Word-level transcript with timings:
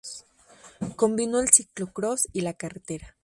Combinó 0.95 1.39
el 1.41 1.51
Ciclocross 1.51 2.27
y 2.33 2.41
la 2.41 2.53
carretera. 2.55 3.17